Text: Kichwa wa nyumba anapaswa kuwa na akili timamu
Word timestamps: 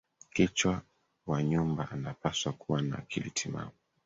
Kichwa 0.33 0.81
wa 1.27 1.43
nyumba 1.43 1.89
anapaswa 1.91 2.53
kuwa 2.53 2.81
na 2.81 2.97
akili 2.97 3.31
timamu 3.31 3.71